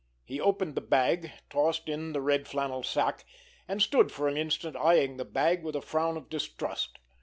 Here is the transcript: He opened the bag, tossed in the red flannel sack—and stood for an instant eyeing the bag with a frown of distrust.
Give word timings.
He 0.25 0.41
opened 0.41 0.73
the 0.73 0.81
bag, 0.81 1.31
tossed 1.51 1.87
in 1.87 2.11
the 2.11 2.21
red 2.23 2.47
flannel 2.47 2.81
sack—and 2.81 3.83
stood 3.83 4.11
for 4.11 4.27
an 4.27 4.35
instant 4.35 4.75
eyeing 4.75 5.17
the 5.17 5.25
bag 5.25 5.61
with 5.61 5.75
a 5.75 5.81
frown 5.83 6.17
of 6.17 6.27
distrust. 6.27 6.97